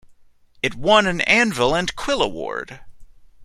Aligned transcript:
It 0.63 0.73
won 0.73 1.05
an 1.05 1.21
Anvil 1.21 1.75
and 1.75 1.95
Quill 1.95 2.23
Award. 2.23 2.79